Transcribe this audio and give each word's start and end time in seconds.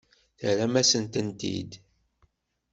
Terram-asent-tent-id. 0.39 1.71